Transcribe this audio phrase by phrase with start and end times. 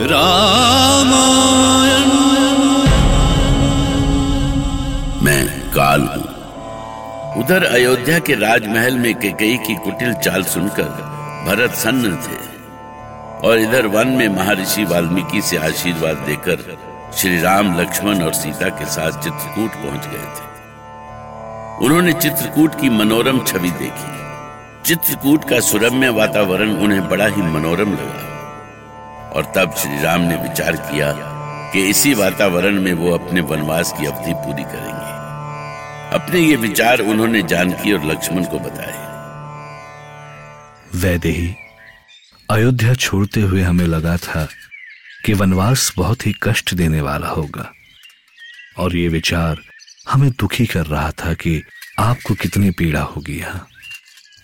[0.00, 2.08] रामायण।
[5.24, 10.82] मैं काल हूँ। उधर अयोध्या के राजमहल में केकई की कुटिल चाल सुनकर
[11.46, 12.38] भरत सन्न थे
[13.48, 16.78] और इधर वन में महर्षि वाल्मीकि से आशीर्वाद देकर
[17.16, 20.52] श्री राम, लक्ष्मण और सीता के साथ चित्रकूट पहुँच गए थे।
[21.86, 24.14] उन्होंने चित्रकूट की मनोरम छवि देखी।
[24.84, 28.33] चित्रकूट का सुरम्य वातावरण उन्हें बड़ा ही मनोरम लगा।
[29.34, 31.12] और तब श्री राम ने विचार किया
[31.72, 35.14] कि इसी वातावरण में वो अपने वनवास की अवधि पूरी करेंगे।
[36.16, 39.04] अपने ये विचार उन्होंने जानकी और लक्ष्मण को बताए।
[40.94, 41.54] वैदेही,
[42.50, 44.48] अयोध्या छोड़ते हुए हमें लगा था
[45.26, 47.72] कि वनवास बहुत ही कष्ट देने वाला होगा।
[48.78, 49.56] और ये विचार
[50.10, 51.62] हमें दुखी कर रहा था कि
[51.98, 53.66] आपको कितनी पीड़ा होगी यहाँ।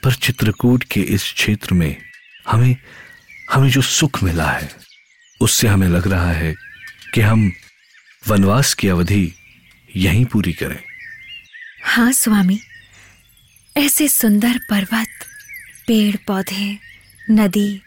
[0.05, 1.97] पर चित्रकूट के इस क्षेत्र में
[2.49, 2.77] हमें
[3.53, 4.71] हमें जो सुख मिला है
[5.43, 6.55] उससे हमें लग रहा है
[7.15, 7.53] कि हम
[8.29, 9.33] वनवास की अवधि
[9.97, 10.79] यहीं पूरी करें।
[11.85, 12.61] हाँ स्वामी।
[13.77, 15.09] ऐसे सुंदर पर्वत
[15.87, 16.79] पेड़ पौधे
[17.31, 17.81] नदी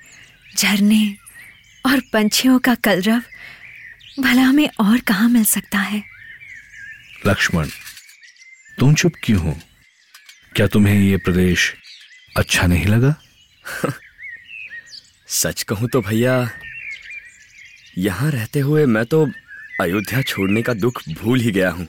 [0.57, 1.15] झरने
[1.85, 3.21] और पंछियों का कलरव
[4.19, 6.03] भला हमें और कहाँ मिल सकता है?
[7.27, 7.67] लक्ष्मण
[8.79, 9.59] तुम चुप क्यों हो?
[10.55, 11.73] क्या तुम्हें ये प्रदेश
[12.37, 13.15] अच्छा नहीं लगा?
[15.33, 16.33] सच कहूँ तो भैया
[17.97, 19.25] यहाँ रहते हुए मैं तो
[19.81, 21.87] अयोध्या छोड़ने का दुख भूल ही गया हूँ।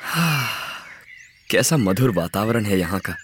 [0.00, 0.48] हाँ,
[1.50, 3.14] कैसा मधुर वातावरण है यहाँ का।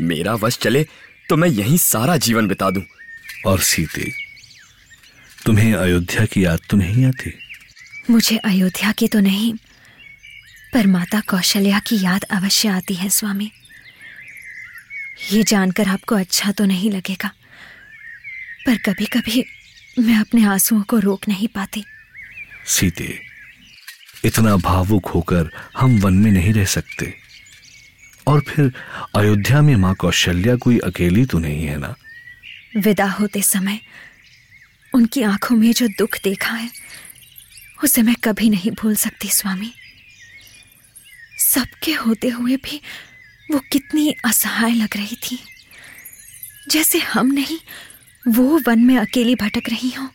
[0.00, 0.84] मेरा वश चले
[1.28, 2.82] तो मैं यहीं सारा जीवन बिता दूँ।
[3.46, 4.10] और सीते
[5.46, 7.32] तुम्हें अयोध्या की याद तो नहीं आती?
[8.10, 9.52] मुझे अयोध्या की तो नहीं
[10.74, 13.50] पर माता कौशल्या की याद अवश्य आती है स्वामी।
[15.18, 17.30] ये जानकर आपको अच्छा तो नहीं लगेगा
[18.66, 19.44] पर कभी कभी
[19.98, 21.84] मैं अपने आंसुओं को रोक नहीं पाती।
[22.66, 23.18] सीते
[24.24, 27.12] इतना भावुक होकर हम वन में नहीं रह सकते।
[28.26, 28.72] और फिर
[29.16, 31.94] अयोध्या में माँ कौशल्या कोई अकेली तो नहीं है ना?
[32.76, 33.80] विदा होते समय
[34.94, 36.70] उनकी आँखों में जो दुख देखा है
[37.84, 39.72] उसे मैं कभी नहीं भूल सकती स्वामी।
[41.38, 42.80] सबके होते हुए भी
[43.50, 45.38] वो कितनी असहाय लग रही थी।
[46.70, 47.58] जैसे हम नहीं,
[48.28, 50.08] वो वन में अकेली भटक रही हो।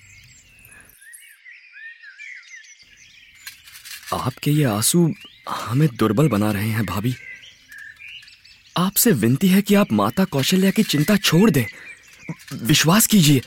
[4.17, 5.13] आपके ये आँसू
[5.49, 7.15] हमें दुर्बल बना रहे हैं, भाभी।
[8.77, 11.65] आपसे विनती है कि आप माता कौशल्या की चिंता छोड़ दें।
[12.53, 13.41] विश्वास कीजिए,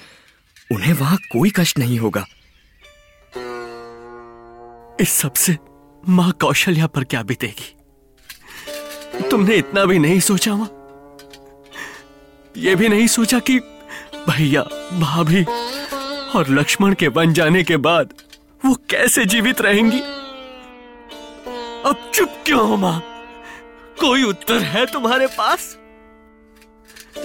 [0.72, 2.26] उन्हें वहाँ कोई कष्ट नहीं होगा।
[5.00, 5.56] इस सबसे
[6.08, 7.75] माँ कौशल्या पर क्या बीतेगी?
[9.22, 10.68] तुमने इतना भी नहीं सोचा, माँ।
[12.54, 13.58] यह भी नहीं सोचा कि
[14.28, 14.62] भैया,
[15.00, 15.42] भाभी
[16.34, 18.12] और लक्ष्मण के बन जाने के बाद
[18.64, 20.00] वो कैसे जीवित रहेंगी?
[21.84, 23.00] अब चुप क्यों हो, माँ?
[24.00, 25.76] कोई उत्तर है तुम्हारे पास?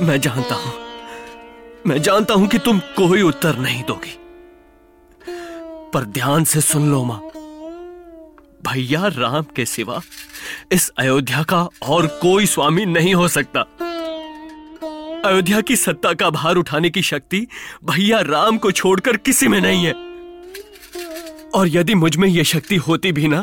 [0.02, 0.74] मैं जानता हूँ,
[1.88, 4.18] मैं जानता हूँ कि तुम कोई उत्तर नहीं दोगी।
[5.94, 7.20] पर ध्यान से सुन लो, माँ।
[8.64, 10.02] भैया राम के सिवा
[10.72, 13.62] इस अयोध्या का और कोई स्वामी नहीं हो सकता।
[15.26, 17.48] अयोध्या की सत्ता का भार उठाने की शक्ति
[17.84, 19.94] भैया राम को छोड़कर किसी में नहीं है।
[21.52, 23.42] और यदि मुझमें यह शक्ति होती भी ना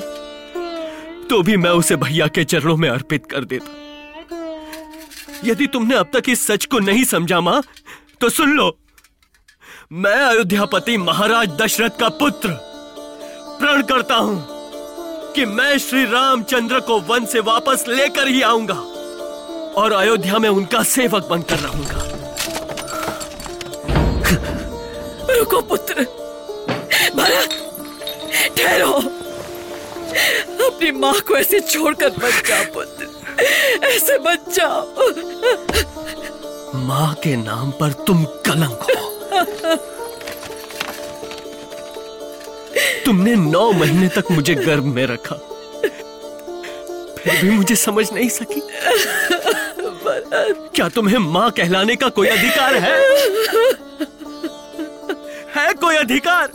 [1.30, 3.76] तो भी मैं उसे भैया के चरणों में अर्पित कर देता।
[5.44, 7.62] यदि तुमने अब तक इस सच को नहीं समझा माँ
[8.20, 8.76] तो सुन लो।
[9.92, 12.48] मैं अयोध्यापति महाराज दशरथ का पुत्र
[13.60, 14.57] प्रण करता हूँ।
[15.34, 18.74] कि मैं श्री रामचंद्र को वन से वापस लेकर ही आऊँगा
[19.80, 22.04] और अयोध्या में उनका सेवक बनकर रहूँगा।
[25.34, 26.04] रुको पुत्र।
[27.16, 27.50] भरत
[28.58, 28.92] ठहरो।
[30.66, 34.84] अपनी माँ को ऐसे छोड़कर मत जाओ पुत्र। ऐसे मत जाओ।
[36.86, 38.96] माँ के नाम पर तुम कलंक हो।
[43.08, 45.36] तुमने नौ महीने तक मुझे गर्भ में रखा।
[47.16, 48.60] फिर भी मुझे समझ नहीं सकी।
[50.74, 52.96] क्या तुम्हें माँ कहलाने का कोई अधिकार है?
[55.54, 56.50] है कोई अधिकार?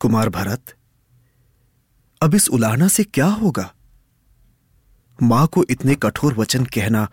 [0.00, 0.74] कुमार भरत,
[2.22, 3.72] अब इस उलाहना से क्या होगा?
[5.22, 7.08] माँ को इतने कठोर वचन कहना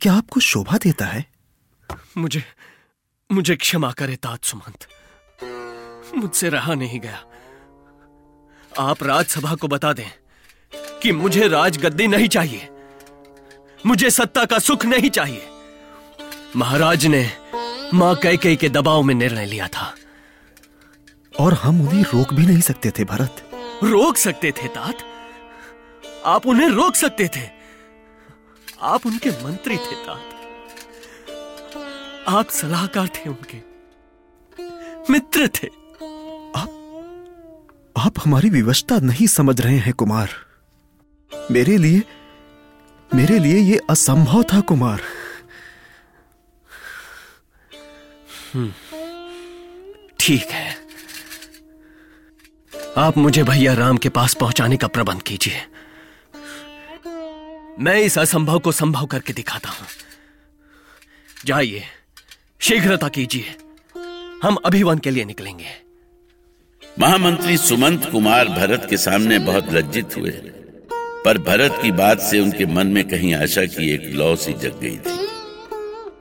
[0.00, 1.31] क्या आपको शोभा देता है?
[2.18, 2.44] मुझे
[3.32, 4.86] मुझे क्षमा करे तात सुमंत।
[6.14, 7.24] मुझसे रहा नहीं गया।
[8.78, 10.10] आप राजसभा को बता दें
[10.74, 12.70] कि मुझे राजगद्दी नहीं चाहिए।
[13.86, 15.48] मुझे सत्ता का सुख नहीं चाहिए।
[16.56, 17.36] महाराज ने
[17.94, 19.94] माँ कैकई के दबाव में निर्णय लिया था।
[21.40, 23.50] और हम उन्हें रोक भी नहीं सकते थे भरत।
[23.84, 24.94] रोक सकते थे तात?
[26.26, 27.50] आप उन्हें रोक सकते थे?
[28.82, 30.41] आप उनके मंत्री थे तात।
[32.28, 33.58] आप सलाहकार थे उनके।
[35.12, 35.66] मित्र थे।
[38.00, 40.28] आप हमारी विवशता नहीं समझ रहे हैं कुमार।
[41.50, 42.02] मेरे लिए
[43.14, 45.00] मेरे लिए यह असंभव था कुमार।
[50.20, 50.76] ठीक है।
[52.96, 55.66] आप मुझे भैया राम के पास पहुँचाने का प्रबंध कीजिए।
[57.78, 59.86] मैं इस असंभव को संभव करके दिखाता हूँ।
[61.44, 61.84] जाइए।
[62.62, 63.44] शीघ्रता कीजिए।
[64.42, 65.64] हम अभी वन के लिए निकलेंगे।
[66.98, 70.30] महामंत्री सुमंत कुमार भरत के सामने बहुत लज्जित हुए,
[71.24, 74.78] पर भरत की बात से उनके मन में कहीं आशा की एक लौ सी जग
[74.80, 75.26] गई थी,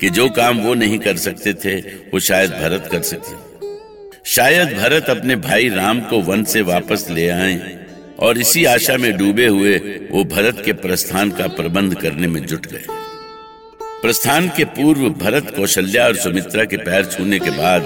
[0.01, 3.35] कि जो काम वो नहीं कर सकते थे, वो शायद भरत कर सके।
[4.25, 7.85] शायद भरत अपने भाई राम को वन से वापस ले आए,
[8.19, 9.77] और इसी आशा में डूबे हुए
[10.11, 12.85] वो भरत के प्रस्थान का प्रबंध करने में जुट गए।
[14.01, 17.83] प्रस्थान के पूर्व भरत कौशल्या और सुमित्रा के पैर छूने के बाद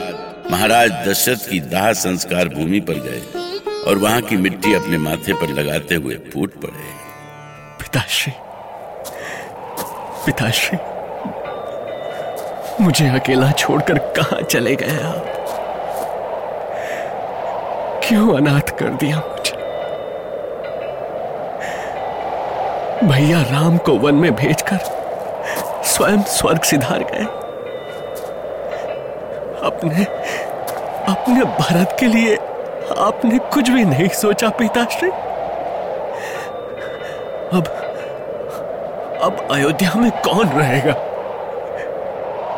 [0.51, 3.21] महाराज दशरथ की दाह संस्कार भूमि पर गए
[3.87, 6.83] और वहाँ की मिट्टी अपने माथे पर लगाते हुए फूट पड़े।
[7.79, 8.33] पिताश्री
[10.25, 10.77] पिताश्री,
[12.83, 15.31] मुझे अकेला छोड़कर कहा चले गए आप?
[18.07, 19.57] क्यों अनाथ कर दिया मुझे?
[23.07, 24.77] भैया राम को वन में भेजकर
[25.95, 27.25] स्वयं स्वर्ग सिधार गए।
[29.65, 30.03] अपने
[31.11, 32.35] अपने भरत के लिए
[32.99, 35.09] आपने कुछ भी नहीं सोचा, पिताश्री।
[37.57, 37.67] अब
[39.21, 40.93] अब अयोध्या में कौन रहेगा?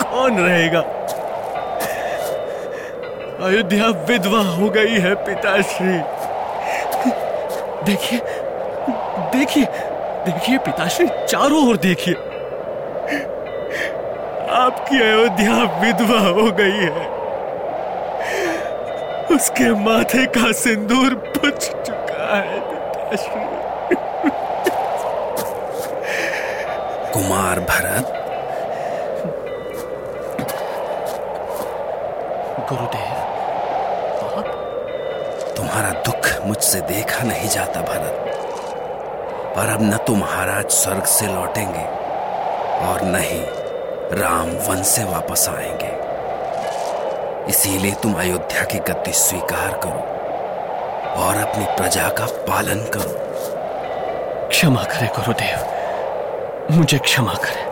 [0.03, 0.79] कौन रहेगा?
[3.45, 5.97] अयोध्या विधवा हो गई है, पिताश्री।
[7.85, 8.19] देखिए
[9.33, 9.65] देखिए
[10.25, 12.15] देखिए, पिताश्री, चारों ओर देखिए।
[14.67, 17.05] आपकी अयोध्या विधवा हो गई है।
[19.35, 22.59] उसके माथे का सिंदूर पुछ चुका है
[27.13, 28.13] कुमार भरत?
[32.69, 33.15] गुरुदेव
[34.37, 34.47] आप
[35.57, 38.17] तुम्हारा दुख मुझसे देखा नहीं जाता भरत।
[39.55, 41.85] पर अब न तो महाराज स्वर्ग से लौटेंगे
[42.87, 43.39] और न ही
[44.13, 46.07] राम वन से वापस आएँगे।
[47.49, 49.99] इसीलिए तुम अयोध्या की गद्दी स्वीकार करो
[51.23, 53.13] और अपनी प्रजा का पालन करो।
[54.47, 55.57] क्षमा करे, गुरुदेव।
[56.71, 57.65] मुझे क्षमा करे।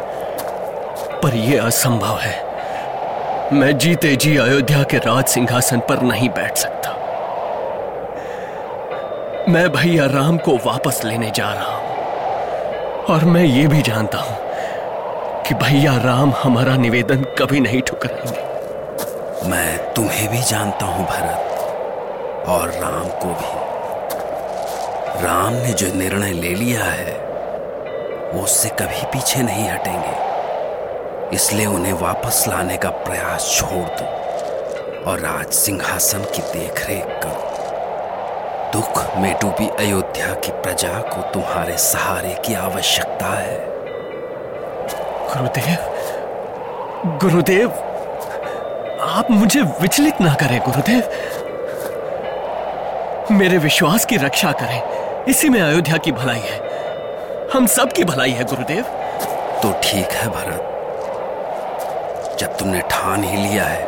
[1.19, 2.43] पर यह असंभव है।
[3.53, 6.89] मैं जीते जी अयोध्या के राज सिंहासन पर नहीं बैठ सकता।
[9.49, 11.95] मैं भैया राम को वापस लेने जा रहा हूँ।
[13.05, 14.45] और मैं ये भी जानता हूँ
[15.47, 22.69] कि भैया राम हमारा निवेदन कभी नहीं ठुकराएँगे। मैं तुम्हें भी जानता हूँ भरत, और
[22.69, 23.65] राम को भी।
[25.25, 27.13] राम ने जो निर्णय ले लिया है,
[28.33, 34.05] वो उससे कभी पीछे नहीं हटेंगे। इसलिए उन्हें वापस लाने का प्रयास छोड़ दो,
[35.11, 37.53] और राज सिंहासन की देखरेख करो।
[38.73, 43.74] दुख में डूबी अयोध्या की प्रजा को तुम्हारे सहारे की आवश्यकता है।
[45.33, 47.69] गुरुदेव गुरुदेव
[49.01, 51.03] आप मुझे विचलित ना करें गुरुदेव।
[53.31, 56.59] मेरे विश्वास की रक्षा करें इसी में अयोध्या की भलाई है।
[57.53, 58.83] हम सब की भलाई है गुरुदेव।
[59.63, 60.71] तो ठीक है भरत।
[62.39, 63.83] जब तुमने ठान ही लिया है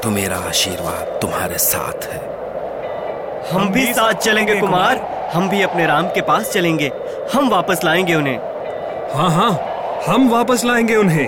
[0.00, 2.20] तो मेरा आशीर्वाद तुम्हारे साथ है।
[3.52, 4.96] हम भी साथ चलेंगे कुमार।
[5.34, 6.90] हम भी अपने राम के पास चलेंगे।
[7.34, 8.38] हम वापस लाएँगे उन्हें।
[9.14, 9.69] हाँ हाँ।
[10.06, 11.26] हम वापस लाएँगे उन्हें।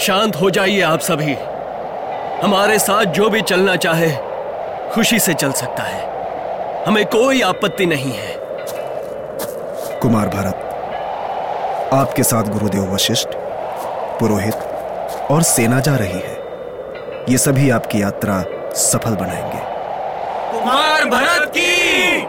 [0.00, 1.34] शांत हो जाइए आप सभी।
[2.42, 4.10] हमारे साथ जो भी चलना चाहे
[4.94, 6.02] खुशी से चल सकता है।
[6.84, 8.36] हमें कोई आपत्ति नहीं है।
[9.98, 13.28] कुमार भरत आपके साथ गुरुदेव वशिष्ठ
[14.20, 14.54] पुरोहित
[15.30, 16.38] और सेना जा रही है।
[17.28, 19.62] ये सभी आपकी यात्रा सफल बनाएँगे।
[20.58, 22.20] कुमार भरत की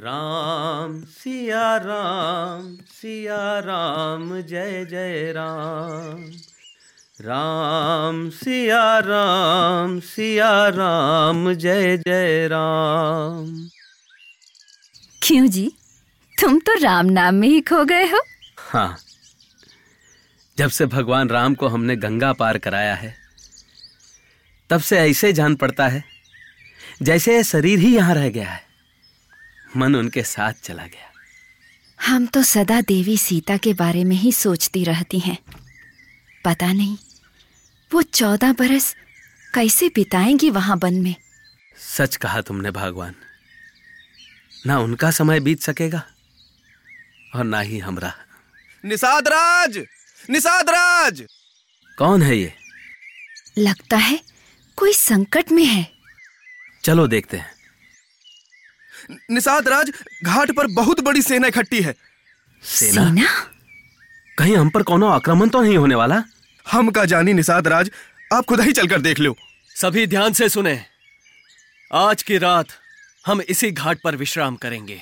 [0.00, 6.22] राम सिया राम सिया राम जय जय राम।
[7.20, 13.68] राम सिया राम सिया राम जय जय राम।
[15.22, 15.70] क्यों जी?
[16.40, 18.22] तुम तो राम नाम में ही खो गए हो।
[18.58, 18.96] हाँ।
[20.58, 23.14] जब से भगवान राम को हमने गंगा पार कराया है
[24.70, 26.04] तब से ऐसे जान पड़ता है
[27.02, 28.69] जैसे शरीर ही यहाँ रह गया है।
[29.76, 31.08] मन उनके साथ चला गया।
[32.06, 35.38] हम तो सदा देवी सीता के बारे में ही सोचती रहती हैं।
[36.44, 36.96] पता नहीं
[37.92, 38.94] वो चौदह बरस
[39.54, 41.14] कैसे बिताएँगी वहाँ वन में?
[41.96, 43.14] सच कहा तुमने भगवान।
[44.66, 46.02] ना उनका समय बीत सकेगा
[47.34, 48.12] और ना ही हमरा।
[48.84, 49.78] निषाद राज!
[50.30, 51.22] निषाद राज!
[51.98, 52.52] कौन है ये?
[53.58, 54.20] लगता है
[54.76, 55.86] कोई संकट में है।
[56.84, 57.50] चलो देखते हैं।
[59.30, 59.92] निषाद राज
[60.24, 61.94] घाट पर बहुत बड़ी सेना इकट्ठी है।
[62.62, 63.04] सेना?
[63.04, 63.28] सेना?
[64.38, 66.22] कहीं हम पर कोनो आक्रमण तो नहीं होने वाला?
[66.66, 67.90] हम का जानी निषाद राज
[68.32, 69.36] आप खुद ही चलकर देख लो।
[69.76, 70.80] सभी ध्यान से सुने।
[71.90, 72.66] आज की रात
[73.26, 75.00] हम इसी घाट पर विश्राम करेंगे।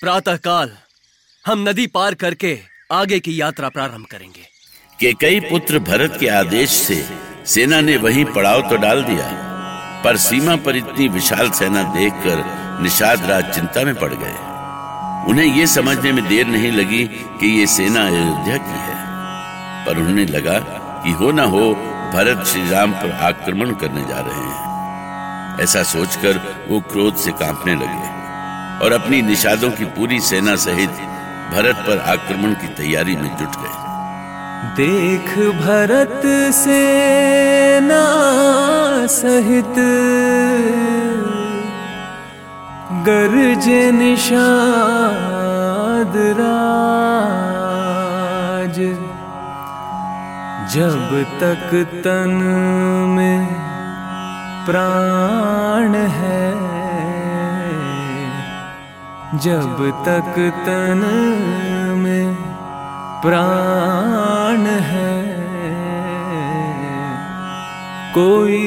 [0.00, 0.72] प्रातः काल
[1.46, 2.58] हम नदी पार करके
[2.92, 4.42] आगे की यात्रा प्रारंभ करेंगे।
[5.00, 7.04] के कई पुत्र भरत के आदेश से
[7.46, 9.30] सेना ने वहीं पड़ाव तो डाल दिया
[10.04, 12.42] पर सीमा पर इतनी विशाल सेना देखकर
[12.82, 14.36] निषाद राज चिंता में पड़ गए।
[15.30, 17.04] उन्हें यह समझने में देर नहीं लगी
[17.40, 18.94] कि ये सेना अयोध्या की है।
[19.86, 20.58] पर उन्हें लगा
[21.04, 21.74] कि हो ना हो,
[22.14, 24.64] भरत श्री राम पर आक्रमण करने जा रहे हैं।
[25.60, 28.14] ऐसा सोचकर वो क्रोध से कांपने लगे
[28.84, 30.90] और अपनी निषादों की पूरी सेना सहित
[31.52, 33.84] भरत पर आक्रमण की तैयारी में जुट गए।
[34.76, 36.22] देख भरत
[36.54, 38.04] सेना
[39.06, 39.74] सहित
[43.06, 44.44] गरज निषाद
[46.38, 47.16] राज,
[50.74, 51.66] जब तक
[52.04, 52.32] तन
[53.10, 53.42] में
[54.66, 56.48] प्राण है,
[59.44, 60.34] जब तक
[60.66, 61.00] तन
[61.98, 62.28] में
[63.22, 65.14] प्राण है,
[68.14, 68.66] कोई